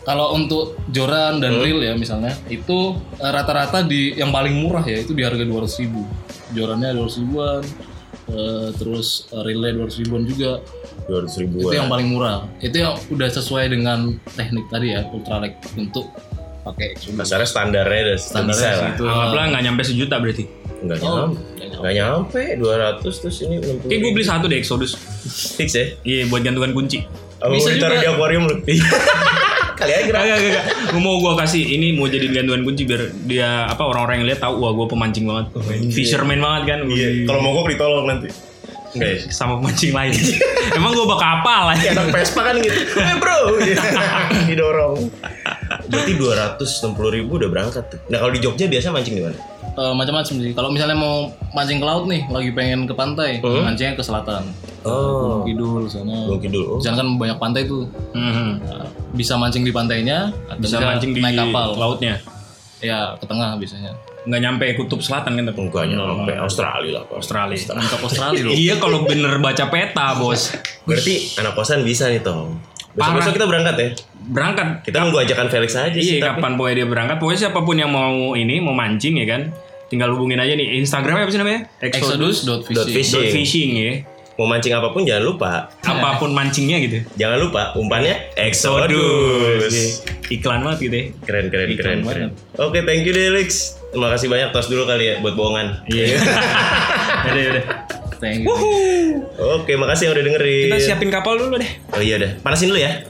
Kalau 0.02 0.34
untuk 0.34 0.82
joran 0.90 1.38
dan 1.38 1.62
reel 1.62 1.78
ya 1.78 1.94
misalnya, 1.94 2.34
itu 2.46 2.94
eh, 3.18 3.30
rata-rata 3.30 3.82
di 3.82 4.14
yang 4.14 4.30
paling 4.30 4.54
murah 4.54 4.82
ya 4.82 4.98
itu 4.98 5.14
di 5.14 5.22
harga 5.22 5.42
200 5.42 5.82
ribu. 5.82 6.06
Jorannya 6.54 6.94
200 6.94 7.22
ribuan, 7.22 7.62
eh, 8.32 8.70
terus 8.74 9.28
eh, 9.30 9.42
reelnya 9.42 9.76
200 9.78 10.02
ribuan 10.02 10.24
juga. 10.24 10.52
200 11.06 11.42
ribuan. 11.42 11.64
Itu 11.66 11.76
yang 11.76 11.90
paling 11.90 12.08
murah. 12.10 12.48
Itu 12.58 12.76
yang 12.78 12.96
udah 13.08 13.30
sesuai 13.30 13.66
dengan 13.70 14.00
teknik 14.32 14.66
tadi 14.68 14.88
ya, 14.92 15.04
ultralight 15.06 15.56
untuk 15.76 16.08
pakai 16.62 16.94
Exodus. 16.94 17.18
Kasarnya 17.20 17.48
standarnya 17.48 18.02
udah 18.06 18.18
Standarnya 18.18 18.72
segitu. 18.76 19.04
Anggaplah 19.04 19.44
nggak 19.50 19.64
nyampe 19.64 19.82
sejuta 19.84 20.16
berarti. 20.18 20.46
Enggak 20.82 20.98
Oh, 21.00 21.10
nyampe. 21.30 21.42
Enggak 21.72 21.94
nyampe 21.94 22.42
200 22.58 23.22
terus 23.22 23.38
ini 23.42 23.56
60 23.58 23.86
Kayak 23.86 24.00
gue 24.00 24.12
beli 24.14 24.26
satu 24.26 24.46
deh 24.46 24.58
Exodus. 24.58 24.92
fix 25.54 25.70
ya. 25.74 25.86
Iya 26.02 26.26
buat 26.26 26.42
gantungan 26.42 26.72
kunci. 26.72 27.06
Apa 27.38 27.50
Bisa 27.52 27.70
mau 27.70 27.76
ditaruh 27.76 27.98
juga. 27.98 28.04
di 28.04 28.10
akuarium 28.10 28.44
lu? 28.46 28.56
Kali 29.82 29.92
aja 29.98 30.04
gerak. 30.06 30.22
Kagak. 30.30 30.64
Gue 30.94 31.02
mau 31.02 31.18
gue 31.18 31.34
kasih 31.42 31.64
ini 31.66 31.98
mau 31.98 32.06
jadi 32.06 32.30
gantungan 32.30 32.62
kunci 32.62 32.86
biar 32.86 33.02
dia 33.26 33.66
apa 33.66 33.82
orang-orang 33.82 34.22
yang 34.22 34.28
lihat 34.30 34.42
tahu 34.46 34.62
wah 34.62 34.72
gue 34.78 34.86
pemancing 34.86 35.26
banget, 35.26 35.46
fisherman 35.90 36.38
banget 36.38 36.64
kan. 36.70 36.80
Iya, 36.86 37.26
kalau 37.26 37.42
mogok 37.42 37.66
ditolong 37.74 38.06
nanti. 38.06 38.30
Enggak 38.92 39.10
ya? 39.10 39.20
sama 39.32 39.56
pemancing 39.60 39.92
lain. 39.96 40.12
Emang 40.78 40.92
gue 40.92 41.06
bakal 41.08 41.28
apa 41.42 41.56
lah. 41.72 41.76
Kayak 41.80 41.96
anak 41.96 42.08
Vespa 42.12 42.42
kan 42.44 42.56
gitu. 42.60 42.80
Eh 43.10 43.16
bro, 43.18 43.40
didorong. 44.52 44.96
Berarti 45.92 46.14
260 46.16 46.96
ribu 47.12 47.32
udah 47.36 47.50
berangkat 47.50 47.84
tuh. 47.88 48.00
Nah 48.08 48.18
kalau 48.18 48.32
di 48.32 48.40
Jogja 48.40 48.66
biasa 48.66 48.90
mancing 48.90 49.16
di 49.16 49.24
mana? 49.24 49.38
Eh, 49.72 49.94
macam-macam 49.94 50.36
sih. 50.36 50.52
Kalau 50.52 50.68
misalnya 50.68 50.96
mau 50.96 51.28
mancing 51.52 51.80
ke 51.80 51.86
laut 51.86 52.04
nih, 52.04 52.28
lagi 52.28 52.52
pengen 52.52 52.84
ke 52.84 52.92
pantai, 52.92 53.40
mancingnya 53.40 53.96
ke 53.96 54.04
selatan. 54.04 54.44
Oh, 54.82 55.46
Gunung 55.46 55.46
Kidul 55.46 55.84
sana. 55.88 56.16
Gunung 56.26 56.42
Kidul. 56.42 56.64
Oh. 56.66 56.78
Di 56.80 56.84
sana 56.84 57.00
kan 57.00 57.08
banyak 57.16 57.38
pantai 57.38 57.62
tuh. 57.64 57.86
Mhm. 58.12 58.50
Nah, 58.66 58.88
bisa 59.14 59.38
mancing 59.38 59.62
di 59.62 59.72
pantainya, 59.72 60.34
atau 60.50 60.60
Bisa 60.60 60.80
mancing 60.80 61.14
di 61.14 61.22
naik 61.22 61.38
kapal. 61.38 61.78
lautnya. 61.78 62.18
Ya, 62.82 63.14
ke 63.16 63.30
tengah 63.30 63.56
biasanya. 63.56 63.94
Nggak 64.22 64.42
nyampe 64.42 64.66
kutub 64.76 65.00
selatan 65.00 65.38
kan 65.38 65.44
tapi. 65.48 65.60
Enggak 65.62 65.86
nyampe 65.88 66.34
Australia 66.36 66.92
lah 66.98 67.04
Pak. 67.06 67.16
Australia. 67.16 67.58
Untuk 67.72 68.02
Australia 68.02 68.42
loh. 68.50 68.54
iya 68.54 68.76
kalau 68.76 69.06
bener 69.06 69.38
baca 69.38 69.66
peta 69.70 70.18
bos. 70.18 70.50
Berarti 70.84 71.38
anak 71.38 71.54
kosan 71.54 71.86
bisa 71.86 72.10
nih 72.10 72.20
Tom. 72.20 72.58
Parah. 72.92 73.16
Besok-besok 73.16 73.34
kita 73.34 73.48
berangkat 73.48 73.76
ya. 73.76 73.90
Berangkat. 74.24 74.68
Kita 74.84 74.98
nunggu 75.00 75.20
ajakan 75.22 75.48
Felix 75.48 75.70
aja 75.74 75.92
sih. 75.94 76.18
Iya 76.18 76.24
tapi- 76.26 76.40
kapan 76.40 76.52
pokoknya 76.54 76.76
dia 76.76 76.88
berangkat. 76.88 77.16
Pokoknya 77.18 77.40
siapa 77.42 77.60
pun 77.62 77.76
yang 77.76 77.90
mau 77.90 78.12
ini 78.34 78.56
mau 78.58 78.72
mancing 78.72 79.16
ya 79.16 79.28
kan. 79.28 79.42
Tinggal 79.88 80.12
hubungin 80.12 80.38
aja 80.38 80.52
nih 80.52 80.78
Instagramnya 80.78 81.24
apa 81.24 81.32
sih 81.32 81.38
namanya? 81.38 81.68
Dot 81.78 81.88
Exodus.fishing. 81.90 82.88
fishing. 82.90 83.12
Dot 83.14 83.28
fishing 83.30 83.70
ya. 83.74 83.94
Mau 84.34 84.48
mancing 84.48 84.72
apa 84.72 84.90
pun 84.90 85.04
jangan 85.04 85.24
lupa. 85.26 85.52
Apa 85.78 86.18
pun 86.18 86.32
mancingnya 86.32 86.80
gitu. 86.80 87.04
Jangan 87.16 87.38
lupa 87.38 87.76
umpannya 87.76 88.16
Iya. 88.32 88.48
Exodus. 88.48 90.02
Iklan 90.30 90.64
banget 90.64 90.80
gitu 90.82 90.96
ya. 90.96 91.06
Keren 91.22 91.46
keren 91.48 91.68
Iklan 91.68 91.78
keren 91.78 92.00
banget. 92.02 92.16
keren. 92.32 92.32
Oke, 92.58 92.80
thank 92.82 93.04
you 93.04 93.12
Delix. 93.12 93.76
Terima 93.92 94.08
kasih 94.10 94.28
banyak 94.28 94.50
tos 94.50 94.72
dulu 94.72 94.88
kali 94.88 95.04
ya 95.06 95.16
buat 95.20 95.36
bohongan. 95.36 95.84
Iya. 95.86 96.16
Yaudah, 97.28 97.42
yaudah. 97.44 97.64
Thank 98.22 98.46
you. 98.46 98.54
Oke, 99.42 99.74
makasih 99.74 100.08
yang 100.08 100.14
udah 100.14 100.26
dengerin. 100.30 100.70
Kita 100.70 100.78
siapin 100.78 101.10
kapal 101.10 101.42
dulu 101.42 101.58
deh. 101.58 101.72
Oh 101.98 102.02
iya 102.06 102.22
udah. 102.22 102.38
Panasin 102.46 102.70
dulu 102.70 102.78
ya. 102.78 103.02